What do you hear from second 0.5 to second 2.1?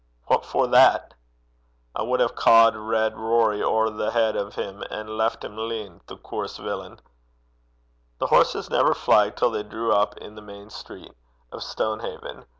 that?' 'I